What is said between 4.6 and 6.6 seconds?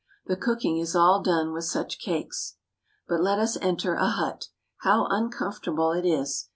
How uncomfortable it is!